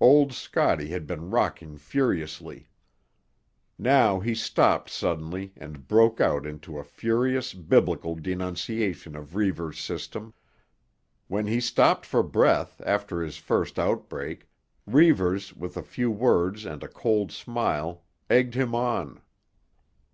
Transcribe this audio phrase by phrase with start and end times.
[0.00, 2.70] Old Scotty had been rocking furiously.
[3.78, 10.32] Now he stopped suddenly and broke out into a furious Biblical denunciation of Reivers' system.
[11.28, 14.48] When he stopped for breath after his first outbreak,
[14.86, 19.20] Reivers with a few words and a cold smile egged him on.